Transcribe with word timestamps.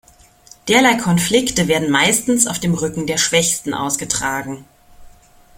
Derlei 0.67 0.95
Konflikte 0.95 1.67
werden 1.67 1.91
meistens 1.91 2.47
auf 2.47 2.57
dem 2.57 2.73
Rücken 2.73 3.05
der 3.05 3.17
Schwächsten 3.19 3.75
ausgetragen. 3.75 4.65